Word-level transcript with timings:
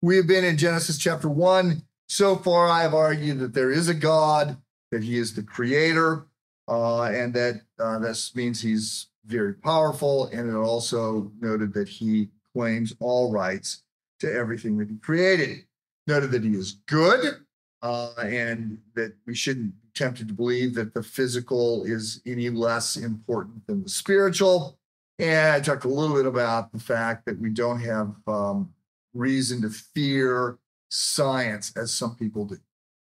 We 0.00 0.16
have 0.16 0.28
been 0.28 0.44
in 0.44 0.56
Genesis 0.56 0.96
chapter 0.96 1.28
one. 1.28 1.82
So 2.08 2.36
far, 2.36 2.68
I 2.68 2.82
have 2.82 2.94
argued 2.94 3.40
that 3.40 3.52
there 3.52 3.72
is 3.72 3.88
a 3.88 3.94
God, 3.94 4.56
that 4.92 5.02
he 5.02 5.18
is 5.18 5.34
the 5.34 5.42
creator, 5.42 6.26
uh, 6.68 7.02
and 7.02 7.34
that 7.34 7.62
uh, 7.80 7.98
this 7.98 8.34
means 8.36 8.60
he's 8.60 9.08
very 9.26 9.54
powerful. 9.54 10.26
And 10.26 10.48
it 10.48 10.54
also 10.54 11.32
noted 11.40 11.74
that 11.74 11.88
he 11.88 12.28
claims 12.54 12.94
all 13.00 13.32
rights 13.32 13.82
to 14.20 14.32
everything 14.32 14.78
that 14.78 14.88
he 14.88 14.96
created. 14.98 15.64
Noted 16.06 16.30
that 16.30 16.44
he 16.44 16.52
is 16.52 16.80
good, 16.86 17.40
uh, 17.82 18.12
and 18.22 18.78
that 18.94 19.14
we 19.26 19.34
shouldn't 19.34 19.72
be 19.82 19.88
tempted 19.94 20.28
to 20.28 20.34
believe 20.34 20.74
that 20.76 20.94
the 20.94 21.02
physical 21.02 21.84
is 21.84 22.22
any 22.24 22.48
less 22.50 22.96
important 22.96 23.66
than 23.66 23.82
the 23.82 23.88
spiritual. 23.88 24.78
And 25.18 25.54
I 25.54 25.60
talked 25.60 25.84
a 25.84 25.88
little 25.88 26.16
bit 26.16 26.24
about 26.24 26.72
the 26.72 26.78
fact 26.78 27.26
that 27.26 27.38
we 27.38 27.50
don't 27.50 27.80
have 27.80 28.14
um, 28.26 28.72
reason 29.14 29.62
to 29.62 29.70
fear 29.70 30.58
science 30.90 31.72
as 31.76 31.92
some 31.92 32.14
people 32.16 32.44
do. 32.44 32.58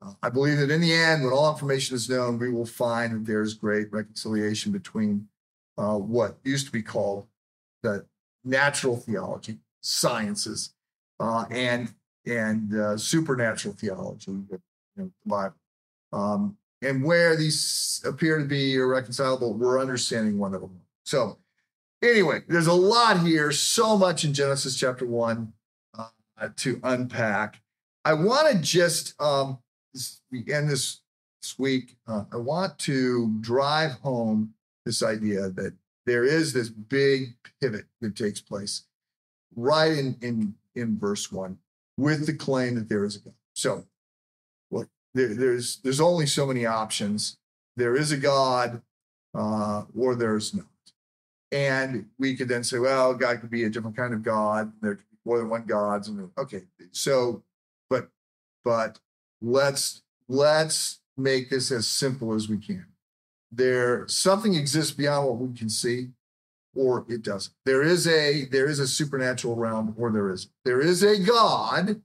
Uh, 0.02 0.14
I 0.24 0.30
believe 0.30 0.58
that 0.58 0.72
in 0.72 0.82
the 0.82 0.94
end, 0.94 1.24
when 1.24 1.34
all 1.34 1.52
information 1.52 1.96
is 1.96 2.10
known, 2.10 2.40
we 2.40 2.52
will 2.52 2.66
find 2.66 3.14
that 3.14 3.26
there's 3.26 3.54
great 3.54 3.92
reconciliation 3.92 4.72
between 4.72 5.28
uh, 5.78 5.98
what 5.98 6.38
used 6.44 6.66
to 6.66 6.72
be 6.72 6.82
called 6.82 7.28
the 7.84 8.06
natural 8.44 8.98
theology, 8.98 9.58
sciences, 9.82 10.74
uh, 11.20 11.46
and 11.50 11.94
and 12.26 12.76
uh, 12.76 12.98
supernatural 12.98 13.74
theology, 13.74 14.32
you 14.32 14.60
know, 14.96 15.12
Bible. 15.26 15.56
Um, 16.12 16.58
and 16.82 17.04
where 17.04 17.36
these 17.36 18.02
appear 18.06 18.38
to 18.38 18.46
be 18.46 18.76
irreconcilable, 18.76 19.54
we're 19.54 19.82
understanding 19.82 20.38
one 20.38 20.54
of 20.54 20.62
them. 20.62 20.80
So, 21.04 21.38
anyway, 22.02 22.42
there's 22.48 22.68
a 22.68 22.74
lot 22.74 23.22
here, 23.22 23.52
so 23.52 23.98
much 23.98 24.24
in 24.24 24.34
Genesis 24.34 24.76
chapter 24.78 25.06
one 25.06 25.54
uh, 26.40 26.50
to 26.58 26.80
unpack. 26.84 27.62
I 28.06 28.14
want 28.14 28.52
to 28.52 28.60
just 28.60 29.20
um, 29.22 29.60
we 30.32 30.52
end 30.52 30.70
this, 30.70 31.02
this 31.42 31.58
week. 31.58 31.96
Uh, 32.08 32.26
I 32.32 32.38
want 32.38 32.80
to 32.80 33.36
drive 33.42 33.92
home 33.94 34.54
this 34.86 35.04
idea 35.04 35.50
that 35.50 35.74
there 36.06 36.24
is 36.24 36.54
this 36.54 36.70
big 36.70 37.36
pivot 37.62 37.86
that 38.02 38.16
takes 38.16 38.42
place 38.42 38.84
right 39.56 39.92
in 39.92 40.18
in 40.22 40.56
in 40.76 40.98
verse 40.98 41.32
one 41.32 41.58
with 41.98 42.26
the 42.26 42.34
claim 42.34 42.76
that 42.76 42.90
there 42.90 43.04
is 43.04 43.18
a 43.18 43.20
God. 43.20 43.34
So, 43.54 43.86
look, 44.72 44.88
there, 45.14 45.34
there's 45.34 45.78
there's 45.78 46.02
only 46.02 46.26
so 46.26 46.46
many 46.46 46.66
options. 46.66 47.38
There 47.76 47.96
is 47.96 48.12
a 48.12 48.18
God, 48.18 48.82
uh, 49.36 49.84
or 49.98 50.16
there's 50.16 50.54
not. 50.54 50.66
And 51.52 52.06
we 52.20 52.36
could 52.36 52.48
then 52.48 52.64
say, 52.64 52.78
well, 52.78 53.14
God 53.14 53.42
could 53.42 53.50
be 53.50 53.64
a 53.64 53.70
different 53.70 53.98
kind 53.98 54.14
of 54.14 54.22
God. 54.22 54.72
There 54.82 54.96
could 54.96 55.09
more 55.26 55.38
than 55.38 55.50
one 55.50 55.66
gods. 55.66 56.08
And 56.08 56.30
okay, 56.38 56.64
so, 56.92 57.44
but 57.90 58.10
but 58.64 59.00
let's 59.42 60.02
let's 60.28 61.00
make 61.18 61.50
this 61.50 61.72
as 61.72 61.88
simple 61.88 62.34
as 62.34 62.48
we 62.50 62.58
can. 62.58 62.86
There 63.52 64.08
something 64.08 64.56
exists 64.56 64.92
beyond 64.92 65.28
what 65.28 65.38
we 65.38 65.58
can 65.58 65.70
see, 65.70 66.10
or 66.76 67.06
it 67.10 67.24
doesn't. 67.24 67.54
There 67.66 67.82
is 67.82 68.08
a 68.08 68.46
there 68.46 68.68
is 68.68 68.80
a 68.80 68.88
supernatural 68.88 69.56
realm, 69.56 69.96
or 69.98 70.12
there 70.12 70.30
is 70.30 70.50
there 70.66 70.80
is 70.80 71.04
a 71.04 71.20
God, 71.20 72.02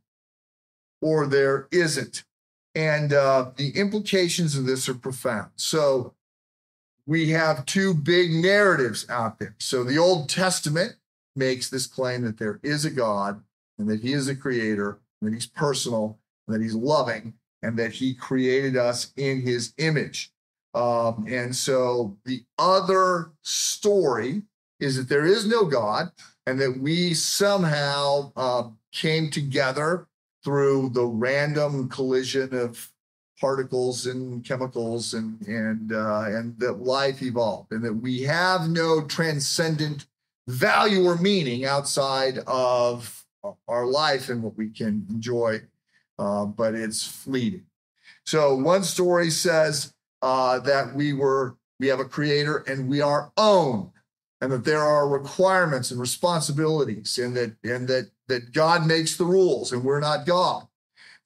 or 1.01 1.27
there 1.27 1.69
isn't. 1.71 2.25
And 2.75 3.13
uh, 3.13 3.53
the 3.57 3.71
implications 3.71 4.57
of 4.57 4.67
this 4.67 4.89
are 4.89 4.95
profound. 4.95 5.51
So 5.55 6.15
we 7.07 7.31
have 7.31 7.67
two 7.67 7.95
big 7.95 8.33
narratives 8.33 9.09
out 9.09 9.39
there. 9.39 9.55
So 9.59 9.85
the 9.85 9.99
Old 9.99 10.29
Testament 10.29 10.97
makes 11.37 11.69
this 11.69 11.87
claim 11.87 12.23
that 12.23 12.39
there 12.39 12.61
is 12.63 12.85
a 12.85 12.91
God 12.91 13.43
and 13.79 13.89
that 13.89 14.01
he 14.01 14.13
is 14.13 14.29
a 14.29 14.37
creator, 14.37 15.01
and 15.21 15.31
that 15.31 15.35
he's 15.35 15.47
personal, 15.47 16.19
and 16.47 16.55
that 16.55 16.63
he's 16.63 16.75
loving, 16.75 17.35
and 17.63 17.77
that 17.79 17.93
he 17.93 18.15
created 18.15 18.77
us 18.77 19.13
in 19.17 19.41
his 19.41 19.73
image. 19.79 20.31
Um, 20.75 21.27
and 21.29 21.55
so 21.55 22.17
the 22.25 22.45
other 22.59 23.33
story 23.43 24.43
is 24.81 24.97
that 24.97 25.09
there 25.09 25.25
is 25.25 25.47
no 25.47 25.65
God 25.65 26.11
and 26.47 26.61
that 26.61 26.79
we 26.81 27.15
somehow 27.15 28.33
uh, 28.37 28.69
came 28.93 29.31
together 29.31 30.07
through 30.43 30.91
the 30.91 31.07
random 31.07 31.89
collision 31.89 32.55
of 32.55 32.91
particles 33.41 34.07
and 34.07 34.45
chemicals 34.45 35.15
and 35.15 35.41
and 35.47 35.93
uh, 35.93 36.25
and 36.27 36.59
that 36.59 36.81
life 36.81 37.23
evolved 37.23 37.73
and 37.73 37.85
that 37.85 37.95
we 37.95 38.23
have 38.23 38.69
no 38.69 39.05
transcendent 39.05 40.07
value 40.47 41.05
or 41.05 41.17
meaning 41.17 41.65
outside 41.65 42.39
of 42.47 43.25
our 43.69 43.87
life 43.87 44.29
and 44.29 44.43
what 44.43 44.57
we 44.57 44.71
can 44.71 45.07
enjoy, 45.11 45.61
uh, 46.19 46.45
but 46.45 46.75
it's 46.75 47.07
fleeting. 47.07 47.65
So 48.25 48.57
one 48.57 48.85
story 48.85 49.31
says 49.31 49.93
uh, 50.23 50.59
that 50.61 50.95
we 50.95 51.13
were 51.13 51.57
we 51.81 51.89
have 51.89 52.01
a 52.01 52.05
creator 52.05 52.59
and 52.67 52.89
we 52.89 53.01
are 53.01 53.33
owned, 53.37 53.91
and 54.41 54.51
that 54.53 54.65
there 54.65 54.81
are 54.81 55.09
requirements 55.09 55.91
and 55.91 56.01
responsibilities, 56.01 57.19
and 57.19 57.37
that 57.37 57.57
and 57.65 57.89
that 57.89 58.11
that 58.29 58.53
God 58.53 58.87
makes 58.87 59.17
the 59.17 59.25
rules 59.25 59.73
and 59.73 59.85
we're 59.85 60.01
not 60.01 60.27
God. 60.27 60.67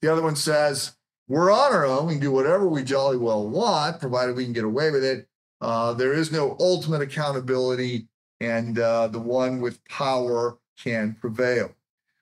The 0.03 0.11
other 0.13 0.23
one 0.23 0.37
says 0.37 0.97
we're 1.29 1.53
on 1.53 1.73
our 1.73 1.85
own. 1.85 2.07
We 2.07 2.15
can 2.15 2.23
do 2.23 2.33
whatever 2.33 2.67
we 2.67 2.83
jolly 2.83 3.19
well 3.19 3.49
want, 3.49 4.01
provided 4.01 4.35
we 4.35 4.45
can 4.45 4.53
get 4.53 4.65
away 4.65 4.91
with 4.91 5.05
it. 5.05 5.29
Uh, 5.61 5.93
there 5.93 6.13
is 6.13 6.33
no 6.33 6.57
ultimate 6.61 7.03
accountability, 7.03 8.09
and 8.41 8.79
uh, 8.79 9.09
the 9.09 9.19
one 9.19 9.61
with 9.61 9.85
power 9.87 10.59
can 10.83 11.17
prevail. 11.21 11.73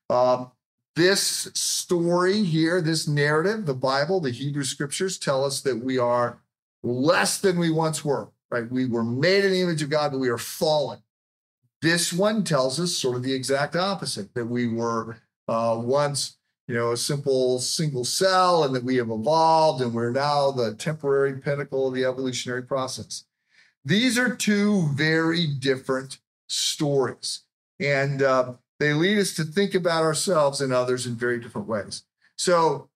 Um, 0.09 0.51
this 0.95 1.51
story 1.55 2.43
here, 2.43 2.81
this 2.81 3.07
narrative, 3.07 3.67
the 3.67 3.75
Bible, 3.75 4.21
the 4.21 4.31
Hebrew 4.31 4.65
scriptures 4.65 5.19
tell 5.19 5.45
us 5.45 5.61
that 5.61 5.77
we 5.77 5.99
are 5.99 6.41
less 6.83 7.39
than 7.39 7.59
we 7.59 7.71
once 7.71 8.05
were, 8.05 8.31
right? 8.51 8.71
We 8.71 8.87
were 8.87 9.05
made 9.05 9.45
in 9.45 9.53
the 9.53 9.61
image 9.61 9.83
of 9.83 9.91
God, 9.91 10.13
but 10.13 10.21
we 10.21 10.31
are 10.31 10.39
fallen. 10.39 11.01
This 11.83 12.13
one 12.13 12.45
tells 12.45 12.81
us 12.81 12.97
sort 12.97 13.17
of 13.17 13.23
the 13.23 13.35
exact 13.35 13.77
opposite 13.77 14.33
that 14.35 14.47
we 14.47 14.69
were 14.69 15.19
uh, 15.49 15.79
once, 15.79 16.39
you 16.67 16.75
know, 16.75 16.93
a 16.93 16.97
simple 16.97 17.59
single 17.59 18.05
cell 18.05 18.65
and 18.65 18.75
that 18.75 18.83
we 18.83 18.97
have 18.97 19.11
evolved 19.11 19.83
and 19.83 19.93
we're 19.93 20.11
now 20.11 20.51
the 20.51 20.75
temporary 20.75 21.39
pinnacle 21.39 21.89
of 21.89 21.95
the 21.95 22.05
evolutionary 22.05 22.63
process. 22.63 23.25
These 23.87 24.19
are 24.19 24.35
two 24.35 24.89
very 24.95 25.47
different 25.47 26.19
stories. 26.49 27.45
And 27.79 28.21
uh, 28.21 28.55
they 28.81 28.93
lead 28.93 29.19
us 29.19 29.33
to 29.35 29.45
think 29.45 29.77
about 29.77 30.03
ourselves 30.03 30.61
and 30.61 30.73
others 30.73 31.07
in 31.07 31.15
very 31.15 31.39
different 31.39 31.69
ways. 31.69 32.03
So 32.37 32.89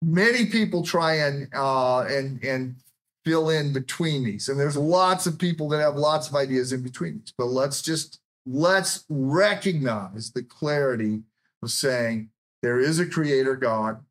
many 0.00 0.46
people 0.46 0.82
try 0.82 1.16
and 1.16 1.48
uh, 1.54 2.06
and 2.08 2.42
and 2.42 2.76
fill 3.24 3.50
in 3.50 3.74
between 3.74 4.24
these, 4.24 4.48
and 4.48 4.58
there's 4.58 4.76
lots 4.76 5.26
of 5.26 5.38
people 5.38 5.68
that 5.68 5.80
have 5.80 5.96
lots 5.96 6.28
of 6.28 6.34
ideas 6.34 6.72
in 6.72 6.82
between 6.82 7.18
these. 7.18 7.34
But 7.36 7.46
let's 7.46 7.82
just 7.82 8.18
let's 8.46 9.04
recognize 9.10 10.32
the 10.32 10.42
clarity 10.42 11.22
of 11.62 11.70
saying 11.70 12.30
there 12.62 12.80
is 12.80 12.98
a 12.98 13.06
creator 13.06 13.56
God, 13.56 14.02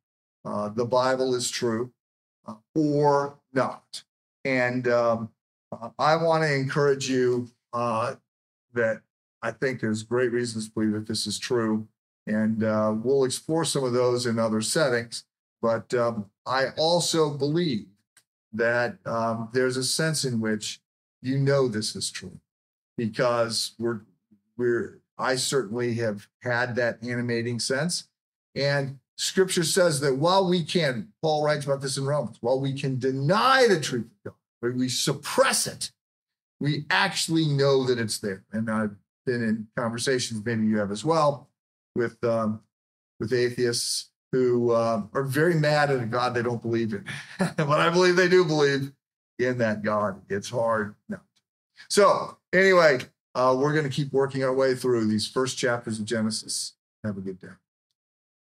uh, 0.45 0.69
the 0.69 0.85
Bible 0.85 1.33
is 1.33 1.49
true, 1.49 1.91
uh, 2.47 2.53
or 2.75 3.39
not. 3.51 4.03
And 4.45 4.87
um, 4.87 5.29
I 5.97 6.15
want 6.15 6.43
to 6.43 6.53
encourage 6.53 7.09
you 7.09 7.49
uh, 7.73 8.15
that 8.73 9.01
I 9.41 9.51
think 9.51 9.79
there's 9.79 10.03
great 10.03 10.31
reasons 10.31 10.67
to 10.67 10.73
believe 10.73 10.93
that 10.93 11.07
this 11.07 11.25
is 11.25 11.39
true. 11.39 11.87
And 12.27 12.63
uh, 12.63 12.93
we'll 13.01 13.23
explore 13.23 13.65
some 13.65 13.83
of 13.83 13.93
those 13.93 14.25
in 14.25 14.37
other 14.37 14.61
settings. 14.61 15.23
But 15.61 15.93
um, 15.93 16.25
I 16.45 16.67
also 16.77 17.31
believe 17.31 17.87
that 18.53 18.97
um, 19.05 19.49
there's 19.53 19.77
a 19.77 19.83
sense 19.83 20.25
in 20.25 20.39
which 20.39 20.81
you 21.21 21.37
know 21.37 21.67
this 21.67 21.95
is 21.95 22.11
true 22.11 22.39
because 22.97 23.73
we're, 23.79 24.01
we're, 24.57 24.99
I 25.17 25.35
certainly 25.35 25.93
have 25.95 26.27
had 26.41 26.75
that 26.75 27.03
animating 27.03 27.59
sense. 27.59 28.07
And 28.55 28.99
scripture 29.15 29.63
says 29.63 29.99
that 30.01 30.17
while 30.17 30.47
we 30.47 30.63
can, 30.63 31.09
Paul 31.21 31.45
writes 31.45 31.65
about 31.65 31.81
this 31.81 31.97
in 31.97 32.05
Romans, 32.05 32.37
while 32.41 32.59
we 32.59 32.73
can 32.73 32.99
deny 32.99 33.67
the 33.67 33.79
truth 33.79 34.05
of 34.25 34.31
God, 34.31 34.40
we 34.61 34.89
suppress 34.89 35.67
it, 35.67 35.91
we 36.59 36.85
actually 36.89 37.45
know 37.45 37.85
that 37.85 37.99
it's 37.99 38.19
there. 38.19 38.43
And 38.51 38.69
I've 38.69 38.95
been 39.25 39.43
in 39.43 39.67
conversations, 39.75 40.45
maybe 40.45 40.65
you 40.65 40.77
have 40.77 40.91
as 40.91 41.03
well, 41.03 41.49
with 41.95 42.23
um, 42.23 42.61
with 43.19 43.33
atheists 43.33 44.09
who 44.31 44.71
uh, 44.71 45.03
are 45.13 45.23
very 45.23 45.55
mad 45.55 45.91
at 45.91 46.01
a 46.01 46.05
God 46.05 46.33
they 46.33 46.43
don't 46.43 46.61
believe 46.61 46.93
in. 46.93 47.05
but 47.39 47.79
I 47.79 47.89
believe 47.89 48.15
they 48.15 48.29
do 48.29 48.45
believe 48.45 48.91
in 49.39 49.57
that 49.57 49.83
God. 49.83 50.21
It's 50.29 50.49
hard. 50.49 50.95
No. 51.09 51.17
So 51.89 52.37
anyway, 52.53 52.99
uh, 53.35 53.55
we're 53.57 53.73
going 53.73 53.83
to 53.83 53.89
keep 53.89 54.13
working 54.13 54.43
our 54.43 54.53
way 54.53 54.75
through 54.75 55.07
these 55.07 55.27
first 55.27 55.57
chapters 55.57 55.99
of 55.99 56.05
Genesis. 56.05 56.73
Have 57.03 57.17
a 57.17 57.21
good 57.21 57.39
day. 57.39 57.47